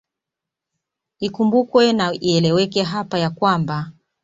Ikumbukwe 1.19 1.93
na 1.93 2.13
ieleweke 2.21 2.83
hapa 2.83 3.19
ya 3.19 3.29
kwamba 3.29 3.91